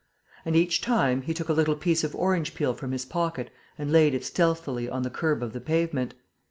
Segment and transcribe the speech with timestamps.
[0.45, 3.91] And, each time, he took a little piece of orange peel from his pocket and
[3.91, 6.15] laid it stealthily on the kerb of the pavement.